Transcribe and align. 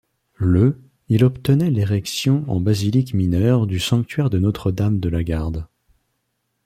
Le 0.39 0.81
il 1.09 1.23
obtenait 1.23 1.69
l’érection 1.69 2.43
en 2.47 2.59
basilique 2.59 3.13
mineure 3.13 3.67
du 3.67 3.79
sanctuaire 3.79 4.31
de 4.31 4.39
Notre-Dame 4.39 4.99
de 4.99 5.09
la 5.09 5.23
Garde. 5.23 5.67